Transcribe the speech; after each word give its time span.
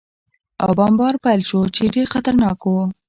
او 0.63 0.69
بمبار 0.77 1.13
پېل 1.23 1.41
شو، 1.49 1.59
چې 1.75 1.91
ډېر 1.95 2.07
خطرناک 2.13 2.59
و. 2.65 2.73